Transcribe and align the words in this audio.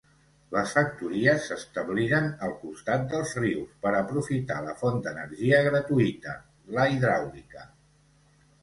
Les 0.53 0.71
factories 0.77 1.43
s'establiren 1.49 2.25
al 2.47 2.55
costat 2.63 3.05
dels 3.13 3.35
rius 3.43 3.77
per 3.85 3.93
aprofitar 4.01 4.59
la 4.71 4.77
font 4.83 5.01
d'energia 5.05 5.63
gratuïta, 5.71 6.37
la 6.79 6.93
hidràulica. 6.97 7.73